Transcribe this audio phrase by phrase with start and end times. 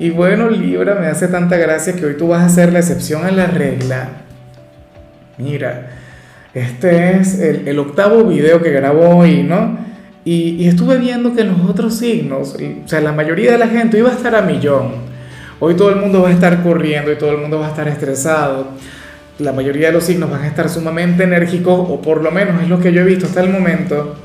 [0.00, 3.24] Y bueno, Libra, me hace tanta gracia que hoy tú vas a hacer la excepción
[3.24, 4.08] a la regla.
[5.38, 5.88] Mira,
[6.54, 9.76] este es el, octavo video que grabo hoy, ¿no?
[10.24, 13.98] Y, y, estuve viendo que los otros signos, o sea, la mayoría de la gente
[13.98, 15.08] iba a estar a millón.
[15.58, 17.88] Hoy todo el mundo va a estar corriendo y todo el mundo va a estar
[17.88, 18.68] estresado.
[19.38, 22.68] La mayoría de los signos van a estar sumamente enérgicos, o por lo menos es
[22.68, 24.16] lo que yo he visto hasta el momento.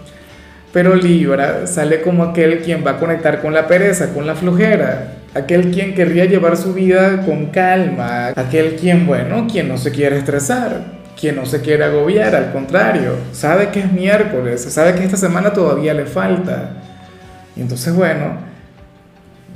[0.71, 5.22] Pero Libra sale como aquel quien va a conectar con la pereza, con la flojera
[5.33, 10.17] aquel quien querría llevar su vida con calma, aquel quien, bueno, quien no se quiere
[10.17, 10.83] estresar,
[11.19, 15.53] quien no se quiere agobiar, al contrario, sabe que es miércoles, sabe que esta semana
[15.53, 16.71] todavía le falta.
[17.55, 18.37] Y entonces, bueno,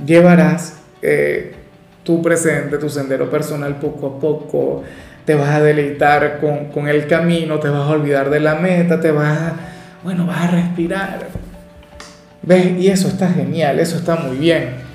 [0.04, 1.54] llevarás eh,
[2.02, 4.84] tu presente, tu sendero personal poco a poco,
[5.24, 8.98] te vas a deleitar con, con el camino, te vas a olvidar de la meta,
[8.98, 9.52] te vas a,
[10.02, 11.28] bueno, vas a respirar.
[12.42, 12.78] ¿Ves?
[12.78, 14.87] Y eso está genial, eso está muy bien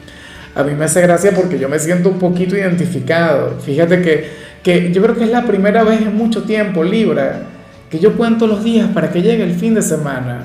[0.56, 3.60] a mí me hace gracia porque yo me siento un poquito identificado.
[3.60, 4.30] Fíjate que,
[4.62, 7.42] que yo creo que es la primera vez en mucho tiempo, Libra,
[7.90, 10.44] que yo cuento los días para que llegue el fin de semana.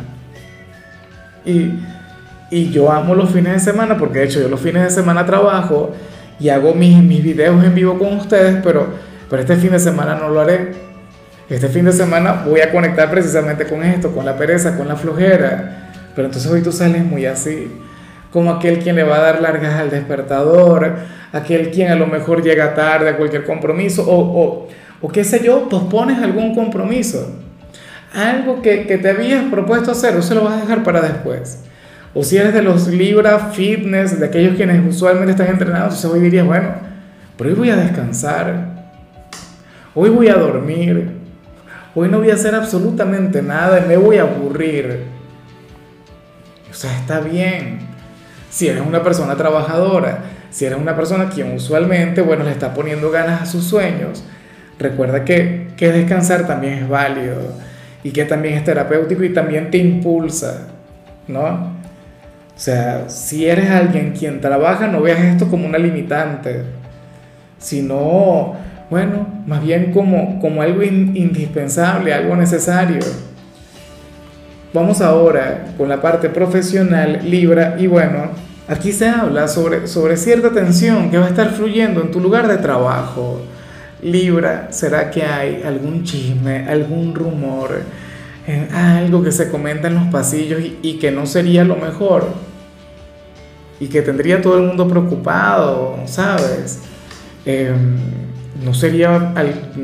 [1.45, 1.73] Y,
[2.51, 5.27] y yo amo los fines de semana porque de hecho yo los fines de semana
[5.27, 5.95] trabajo
[6.41, 8.87] y hago mis, mis videos en vivo con ustedes, pero,
[9.29, 10.73] pero este fin de semana no lo haré.
[11.51, 14.97] Este fin de semana voy a conectar precisamente con esto, con la pereza, con la
[14.97, 15.91] flojera.
[16.15, 17.71] Pero entonces hoy tú sales muy así
[18.33, 20.97] como aquel quien le va a dar largas al despertador,
[21.33, 24.69] aquel quien a lo mejor llega tarde a cualquier compromiso, o, o,
[25.01, 27.33] o qué sé yo, pospones algún compromiso.
[28.15, 31.65] Algo que, que te habías propuesto hacer, o se lo vas a dejar para después.
[32.15, 36.21] O si eres de los Libra Fitness, de aquellos quienes usualmente están entrenados, entonces hoy
[36.21, 36.69] dirías, bueno,
[37.37, 38.89] pero hoy voy a descansar,
[39.95, 41.11] hoy voy a dormir,
[41.95, 45.05] hoy no voy a hacer absolutamente nada, me voy a aburrir.
[46.71, 47.88] O sea, está bien
[48.51, 53.11] si eres una persona trabajadora, si eres una persona quien usualmente, bueno, le está poniendo
[53.11, 54.25] ganas a sus sueños,
[54.79, 57.37] recuerda que, que descansar también es válido
[58.03, 60.69] y que también es terapéutico y también te impulsa,
[61.27, 61.79] ¿no?
[62.59, 66.65] O sea, si eres alguien quien trabaja, no veas esto como una limitante,
[67.59, 68.55] sino,
[68.91, 72.99] bueno, más bien como, como algo indispensable, algo necesario.
[74.75, 78.33] Vamos ahora con la parte profesional, Libra, y bueno,
[78.69, 82.47] aquí se habla sobre, sobre cierta tensión que va a estar fluyendo en tu lugar
[82.49, 83.41] de trabajo.
[84.03, 87.81] Libra, ¿será que hay algún chisme, algún rumor,
[88.47, 92.27] eh, algo que se comenta en los pasillos y, que no sería lo mejor?
[93.81, 96.81] Y que tendría todo el mundo preocupado, ¿sabes?
[97.47, 97.97] Em,
[98.63, 99.33] no sería,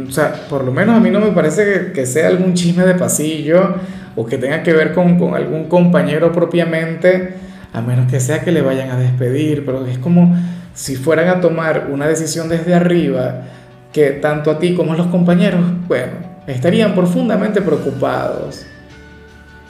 [0.07, 2.85] o sea, por lo menos a mí no me parece que, que sea algún chisme
[2.85, 3.77] de pasillo
[4.17, 7.35] o que tenga que ver con, con, algún compañero propiamente,
[7.73, 10.37] a menos que sea que le vayan a despedir, pero es como
[10.75, 13.43] si fueran a tomar una decisión desde arriba,
[13.93, 16.13] que tanto a ti como a los compañeros, bueno,
[16.47, 18.67] estarían profundamente preocupados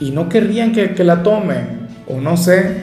[0.00, 2.78] y no querrían que, que la tomen, o no sé,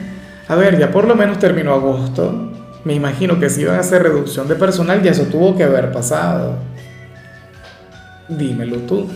[0.48, 2.52] a ver, ya por lo menos terminó agosto,
[2.84, 5.92] me imagino que si iban a hacer reducción de personal, ya eso tuvo que haber
[5.92, 6.56] pasado.
[8.28, 9.08] Dímelo tú.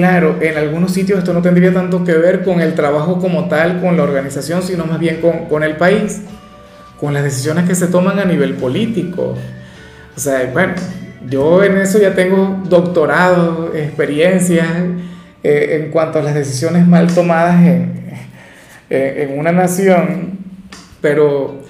[0.00, 3.82] Claro, en algunos sitios esto no tendría tanto que ver con el trabajo como tal,
[3.82, 6.22] con la organización, sino más bien con, con el país,
[6.98, 9.34] con las decisiones que se toman a nivel político.
[10.16, 10.72] O sea, bueno,
[11.28, 14.64] yo en eso ya tengo doctorado, experiencia
[15.42, 18.14] eh, en cuanto a las decisiones mal tomadas en,
[18.88, 20.38] en una nación,
[21.02, 21.60] pero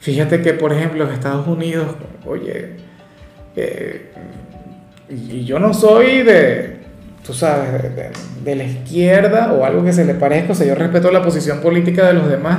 [0.00, 1.88] fíjate que, por ejemplo, Estados Unidos,
[2.24, 2.76] oye,
[3.56, 4.10] eh,
[5.10, 6.83] y yo no soy de
[7.24, 7.82] tú sabes,
[8.44, 11.60] de, la izquierda o algo que se le parezca, o sea, yo respeto la posición
[11.60, 12.58] política de los demás,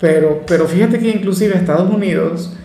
[0.00, 2.56] pero, pero fíjate que inclusive Estados Unidos,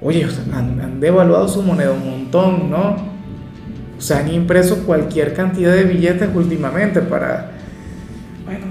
[0.00, 2.96] oye, han, han devaluado su moneda un montón, ¿no?
[3.98, 7.50] O sea, han impreso cualquier cantidad de billetes últimamente para,
[8.46, 8.66] bueno,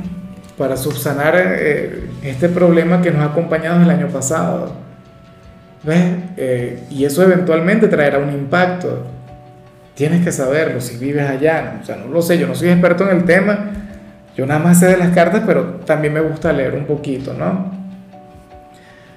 [0.57, 4.73] para subsanar eh, este problema que nos ha acompañado el año pasado.
[5.83, 6.03] ¿Ves?
[6.35, 9.05] Eh, y eso eventualmente traerá un impacto.
[9.99, 11.77] Tienes que saberlo si vives allá.
[11.83, 13.69] O sea, no lo sé, yo no soy experto en el tema.
[14.33, 17.69] Yo nada más sé de las cartas, pero también me gusta leer un poquito, ¿no?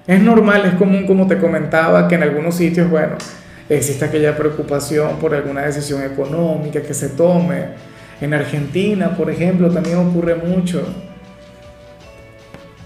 [0.08, 3.12] Es normal, es común, como te comentaba, que en algunos sitios, bueno,
[3.69, 7.67] existe aquella preocupación por alguna decisión económica que se tome.
[8.20, 10.82] En Argentina, por ejemplo, también ocurre mucho.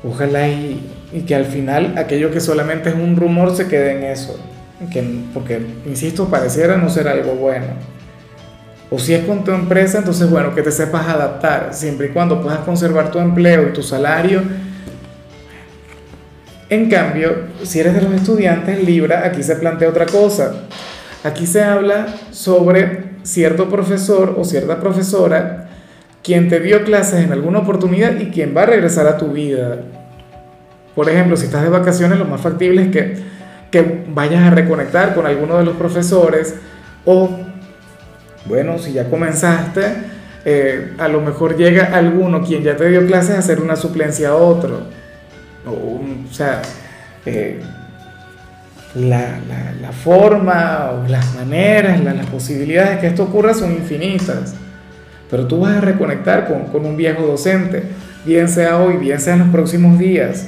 [0.04, 4.04] Ojalá y, y que al final aquello que solamente es un rumor se quede en
[4.04, 4.38] eso.
[4.92, 5.02] Que,
[5.32, 7.66] porque, insisto, pareciera no ser algo bueno.
[8.90, 12.40] O si es con tu empresa, entonces bueno, que te sepas adaptar, siempre y cuando
[12.40, 14.42] puedas conservar tu empleo y tu salario.
[16.68, 20.54] En cambio, si eres de los estudiantes, Libra, aquí se plantea otra cosa.
[21.24, 25.66] Aquí se habla sobre cierto profesor o cierta profesora
[26.26, 29.78] quien te dio clases en alguna oportunidad y quien va a regresar a tu vida.
[30.96, 33.16] Por ejemplo, si estás de vacaciones, lo más factible es que,
[33.70, 36.54] que vayas a reconectar con alguno de los profesores
[37.04, 37.46] o
[38.46, 39.82] bueno, si ya comenzaste,
[40.44, 44.28] eh, a lo mejor llega alguno quien ya te dio clases a hacer una suplencia
[44.28, 44.82] a otro.
[45.66, 46.00] O,
[46.32, 46.62] sea,
[47.24, 47.60] eh,
[48.94, 49.40] la,
[50.04, 54.54] forma o las maneras, las posibilidades de que esto ocurra son infinitas.
[55.28, 57.82] Pero tú vas a reconectar con, con un viejo docente,
[58.24, 60.46] bien sea hoy, bien sea en los próximos días.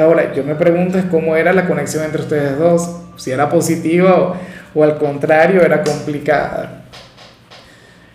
[0.00, 4.18] Ahora, yo me pregunto es cómo era la conexión entre ustedes dos, si era positiva
[4.18, 4.34] o,
[4.74, 6.84] o al contrario era complicada.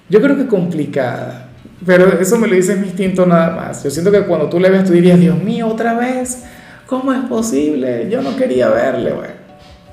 [0.09, 1.49] Yo creo que complicada,
[1.85, 3.83] pero eso me lo dice mi instinto nada más.
[3.83, 6.43] Yo siento que cuando tú le ves, tú dirías, Dios mío, otra vez,
[6.87, 8.07] ¿cómo es posible?
[8.09, 9.29] Yo no quería verle, güey.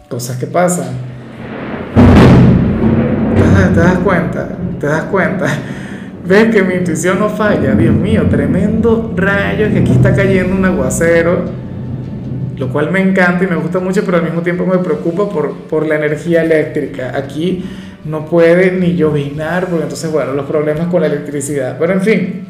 [0.09, 0.95] Cosas que pasan.
[3.75, 4.49] ¿Te das cuenta?
[4.81, 5.47] ¿Te das cuenta?
[6.25, 7.75] Ves que mi intuición no falla.
[7.75, 11.61] Dios mío, tremendo rayo que aquí está cayendo un aguacero,
[12.57, 15.55] lo cual me encanta y me gusta mucho, pero al mismo tiempo me preocupa por,
[15.69, 17.13] por la energía eléctrica.
[17.17, 17.65] Aquí
[18.05, 21.77] no puede ni llovinar, porque entonces, bueno, los problemas con la electricidad.
[21.79, 22.47] Pero en fin,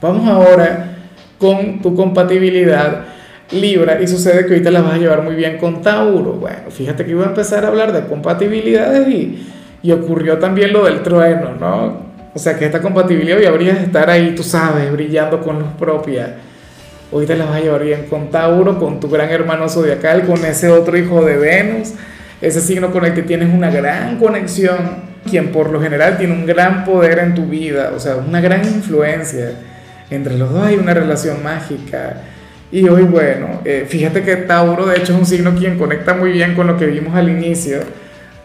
[0.00, 0.96] vamos ahora
[1.38, 3.04] con tu compatibilidad
[3.52, 6.34] Libra y sucede que ahorita la vas a llevar muy bien con Tauro.
[6.34, 9.48] Bueno, fíjate que iba a empezar a hablar de compatibilidades y,
[9.82, 12.10] y ocurrió también lo del trueno, ¿no?
[12.32, 16.36] O sea que esta compatibilidad hoy habrías estar ahí, tú sabes, brillando con luz propia.
[17.12, 20.44] Hoy te la vas a llevar bien con Tauro, con tu gran hermano zodiacal, con
[20.44, 21.94] ese otro hijo de Venus
[22.40, 26.46] ese signo con el que tienes una gran conexión, quien por lo general tiene un
[26.46, 29.52] gran poder en tu vida, o sea, una gran influencia.
[30.10, 32.22] Entre los dos hay una relación mágica.
[32.72, 36.32] Y hoy, bueno, eh, fíjate que Tauro de hecho es un signo quien conecta muy
[36.32, 37.80] bien con lo que vimos al inicio.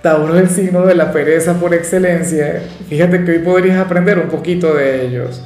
[0.02, 2.62] Tauro es el signo de la pereza por excelencia.
[2.90, 5.44] Fíjate que hoy podrías aprender un poquito de ellos.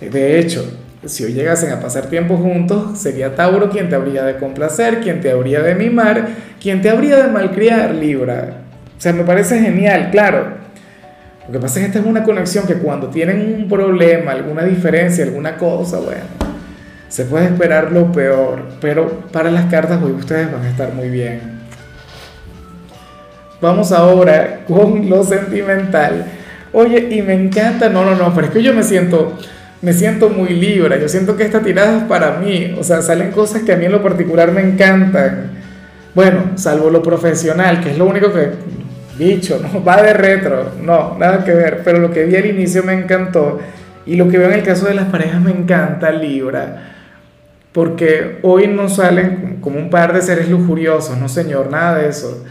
[0.00, 0.68] De hecho,
[1.06, 5.20] si hoy llegasen a pasar tiempo juntos, sería Tauro quien te habría de complacer, quien
[5.20, 6.28] te habría de mimar,
[6.60, 8.48] quien te habría de malcriar, Libra.
[8.96, 10.58] O sea, me parece genial, claro.
[11.46, 14.64] Lo que pasa es que esta es una conexión que cuando tienen un problema, alguna
[14.64, 16.24] diferencia, alguna cosa, bueno,
[17.08, 18.64] se puede esperar lo peor.
[18.80, 21.58] Pero para las cartas hoy ustedes van a estar muy bien.
[23.60, 26.26] Vamos ahora con lo sentimental.
[26.72, 29.38] Oye, y me encanta, no, no, no, pero es que yo me siento
[29.80, 33.30] me siento muy libre, yo siento que esta tirada es para mí, o sea, salen
[33.30, 35.52] cosas que a mí en lo particular me encantan.
[36.14, 38.50] Bueno, salvo lo profesional, que es lo único que,
[39.18, 42.82] dicho, no va de retro, no, nada que ver, pero lo que vi al inicio
[42.82, 43.60] me encantó
[44.04, 46.94] y lo que veo en el caso de las parejas me encanta Libra,
[47.72, 52.44] porque hoy no salen como un par de seres lujuriosos, no señor, nada de eso,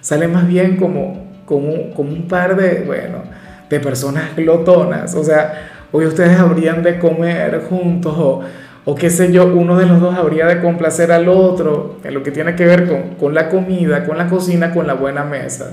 [0.00, 3.24] salen más bien como, como, como un par de, bueno,
[3.68, 8.42] de personas glotonas, o sea, hoy ustedes habrían de comer juntos o,
[8.84, 12.22] o qué sé yo, uno de los dos habría de complacer al otro en lo
[12.22, 15.72] que tiene que ver con, con la comida, con la cocina, con la buena mesa.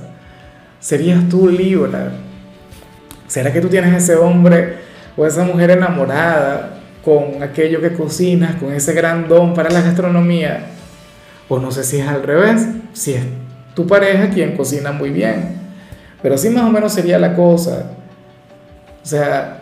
[0.80, 2.12] ¿Serías tú Libra?
[3.28, 4.76] ¿Será que tú tienes ese hombre
[5.16, 10.68] o esa mujer enamorada con aquello que cocinas, con ese gran don para la gastronomía?
[11.50, 13.24] O no sé si es al revés, si es
[13.74, 15.58] tu pareja quien cocina muy bien.
[16.22, 17.92] Pero así más o menos sería la cosa.
[19.04, 19.57] O sea,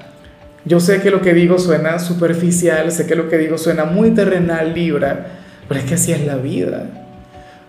[0.65, 4.11] yo sé que lo que digo suena superficial, sé que lo que digo suena muy
[4.11, 5.27] terrenal, Libra,
[5.67, 6.87] pero es que así es la vida.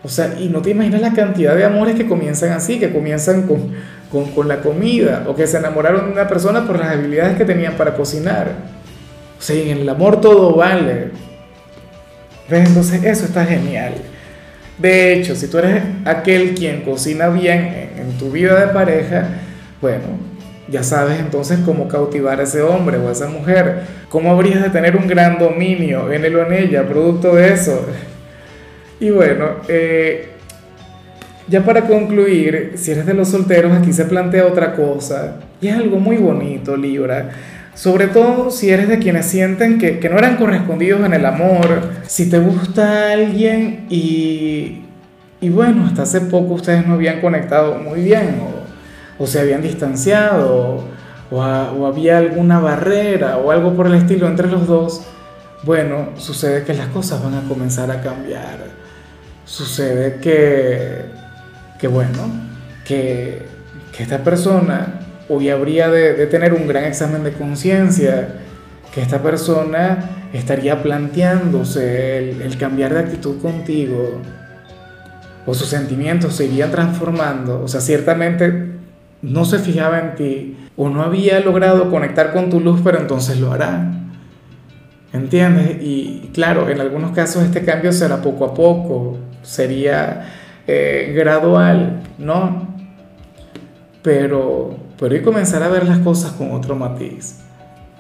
[0.02, 3.42] O sea, y no te imaginas la cantidad de amores que comienzan así, que comienzan
[3.42, 3.72] con,
[4.10, 7.44] con, con la comida, o que se enamoraron de una persona por las habilidades que
[7.44, 8.52] tenían para cocinar.
[9.38, 11.10] O sea, en el amor todo vale.
[12.48, 13.92] Entonces eso está genial.
[14.78, 19.28] De hecho, si tú eres aquel quien cocina bien en, en tu vida de pareja,
[19.82, 20.25] bueno,
[20.68, 24.70] ya sabes entonces cómo cautivar a ese hombre o a esa mujer, cómo habrías de
[24.70, 27.86] tener un gran dominio en él o en ella, producto de eso.
[28.98, 30.30] Y bueno, eh,
[31.48, 35.76] ya para concluir, si eres de los solteros, aquí se plantea otra cosa, y es
[35.76, 37.28] algo muy bonito, Libra.
[37.74, 41.82] Sobre todo si eres de quienes sienten que, que no eran correspondidos en el amor,
[42.06, 44.86] si te gusta alguien y
[45.40, 48.65] y bueno, hasta hace poco ustedes no habían conectado muy bien o,
[49.18, 50.84] o se habían distanciado
[51.30, 55.02] o, había alguna barrera o algo por el estilo entre los dos,
[55.64, 58.58] bueno, sucede que las cosas van a comenzar a cambiar.
[59.44, 61.06] Sucede que,
[61.80, 62.18] que bueno,
[62.84, 63.42] que,
[63.96, 68.28] que esta persona hoy habría de, tener un gran examen de conciencia,
[68.94, 74.20] que esta persona estaría planteándose el, el, cambiar de actitud contigo,
[75.44, 78.65] o sus sentimientos se irían transformando, o sea, ciertamente
[79.26, 83.40] no se fijaba en ti, o no había logrado conectar con tu luz, pero entonces
[83.40, 83.92] lo hará.
[85.12, 85.78] ¿Entiendes?
[85.80, 90.28] Y claro, en algunos casos este cambio será poco a poco, sería
[90.66, 92.74] eh, gradual, ¿no?
[94.02, 97.40] Pero, pero y comenzar a ver las cosas con otro matiz.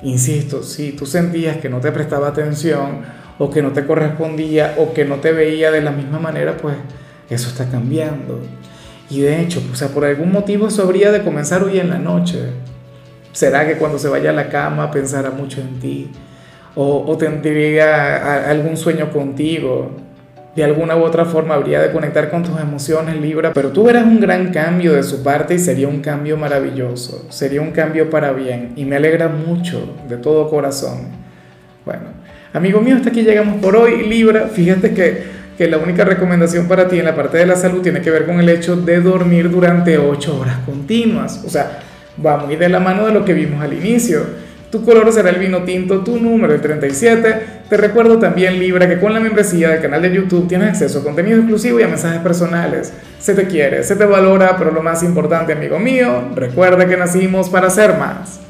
[0.02, 3.00] Insisto, si tú sentías que no te prestaba atención
[3.38, 6.76] o que no te correspondía o que no te veía de la misma manera, pues
[7.30, 8.40] eso está cambiando.
[9.08, 11.98] Y de hecho, o sea, por algún motivo eso habría de comenzar hoy en la
[11.98, 12.38] noche.
[13.32, 16.10] ¿Será que cuando se vaya a la cama pensará mucho en ti?
[16.74, 19.92] ¿O, o tendría algún sueño contigo?
[20.56, 24.04] De alguna u otra forma habría de conectar con tus emociones, Libra, pero tú verás
[24.04, 28.32] un gran cambio de su parte y sería un cambio maravilloso, sería un cambio para
[28.32, 31.08] bien y me alegra mucho de todo corazón.
[31.84, 32.04] Bueno,
[32.54, 36.88] amigo mío, hasta aquí llegamos por hoy, Libra, fíjate que que la única recomendación para
[36.88, 39.50] ti en la parte de la salud tiene que ver con el hecho de dormir
[39.50, 41.42] durante 8 horas continuas.
[41.46, 41.80] O sea,
[42.24, 44.46] va muy de la mano de lo que vimos al inicio.
[44.70, 47.40] Tu color será el vino tinto, tu número el 37.
[47.68, 51.04] Te recuerdo también, Libra, que con la membresía del canal de YouTube tienes acceso a
[51.04, 52.92] contenido exclusivo y a mensajes personales.
[53.18, 57.48] Se te quiere, se te valora, pero lo más importante, amigo mío, recuerda que nacimos
[57.48, 58.40] para ser más.